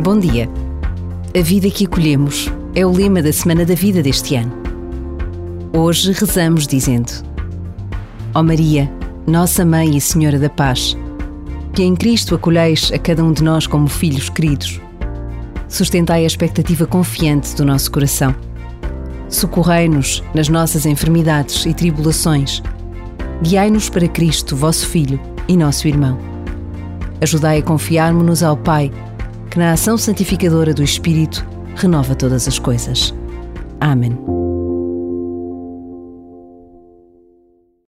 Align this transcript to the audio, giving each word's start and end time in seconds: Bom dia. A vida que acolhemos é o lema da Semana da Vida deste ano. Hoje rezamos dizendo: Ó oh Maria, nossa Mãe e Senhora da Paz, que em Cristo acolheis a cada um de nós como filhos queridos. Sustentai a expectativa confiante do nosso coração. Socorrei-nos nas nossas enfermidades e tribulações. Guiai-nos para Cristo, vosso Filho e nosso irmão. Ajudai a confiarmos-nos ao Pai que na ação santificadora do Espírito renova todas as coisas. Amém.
Bom 0.00 0.18
dia. 0.18 0.48
A 1.38 1.42
vida 1.42 1.70
que 1.70 1.84
acolhemos 1.84 2.50
é 2.74 2.84
o 2.84 2.90
lema 2.90 3.22
da 3.22 3.32
Semana 3.32 3.64
da 3.64 3.74
Vida 3.74 4.02
deste 4.02 4.34
ano. 4.34 4.52
Hoje 5.72 6.10
rezamos 6.10 6.66
dizendo: 6.66 7.12
Ó 8.34 8.40
oh 8.40 8.42
Maria, 8.42 8.90
nossa 9.28 9.64
Mãe 9.64 9.96
e 9.96 10.00
Senhora 10.00 10.40
da 10.40 10.50
Paz, 10.50 10.96
que 11.72 11.84
em 11.84 11.94
Cristo 11.94 12.34
acolheis 12.34 12.90
a 12.92 12.98
cada 12.98 13.22
um 13.22 13.32
de 13.32 13.44
nós 13.44 13.68
como 13.68 13.86
filhos 13.86 14.28
queridos. 14.28 14.80
Sustentai 15.68 16.24
a 16.24 16.26
expectativa 16.26 16.84
confiante 16.84 17.54
do 17.54 17.64
nosso 17.64 17.92
coração. 17.92 18.34
Socorrei-nos 19.28 20.20
nas 20.34 20.48
nossas 20.48 20.84
enfermidades 20.84 21.64
e 21.64 21.72
tribulações. 21.72 22.60
Guiai-nos 23.40 23.88
para 23.88 24.08
Cristo, 24.08 24.56
vosso 24.56 24.88
Filho 24.88 25.20
e 25.46 25.56
nosso 25.56 25.86
irmão. 25.86 26.18
Ajudai 27.20 27.58
a 27.58 27.62
confiarmos-nos 27.62 28.42
ao 28.42 28.56
Pai 28.56 28.90
que 29.52 29.58
na 29.58 29.72
ação 29.72 29.98
santificadora 29.98 30.72
do 30.72 30.82
Espírito 30.82 31.46
renova 31.76 32.14
todas 32.14 32.48
as 32.48 32.58
coisas. 32.58 33.12
Amém. 33.78 34.41